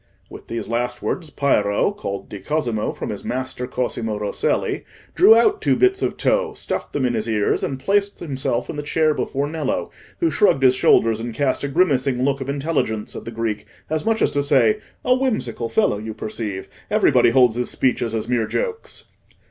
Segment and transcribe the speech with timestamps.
[0.31, 5.61] With these last words Piero (called "di Cosimo," from his master, Cosimo Rosselli) drew out
[5.61, 9.13] two bits of tow, stuffed them in his ears, and placed himself in the chair
[9.13, 13.29] before Nello, who shrugged his shoulders and cast a grimacing look of intelligence at the
[13.31, 16.67] Greek, as much as to say, "A whimsical fellow, you perceive!
[16.89, 19.07] Everybody holds his speeches as mere jokes."